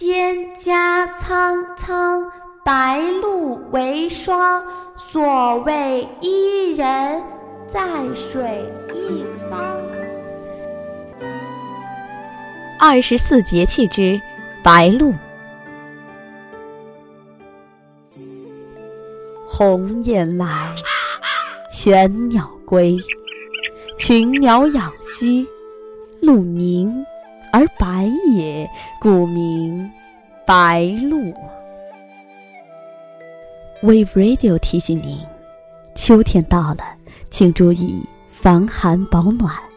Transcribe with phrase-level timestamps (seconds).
[0.00, 2.24] 蒹葭苍苍，
[2.64, 4.64] 白露为霜。
[4.94, 7.20] 所谓伊人，
[7.66, 7.80] 在
[8.14, 8.64] 水
[8.94, 9.60] 一方。
[12.78, 14.20] 二十四节气之
[14.62, 15.12] 白露。
[19.48, 20.76] 鸿雁来，
[21.72, 22.96] 玄鸟归，
[23.96, 25.44] 群鸟仰兮，
[26.20, 27.04] 露凝
[27.52, 28.68] 而白也，
[29.00, 29.90] 故名
[30.46, 31.32] 白露。
[33.82, 35.18] Wave Radio 提醒您：
[35.94, 36.84] 秋天到了，
[37.30, 39.67] 请注意防寒保暖。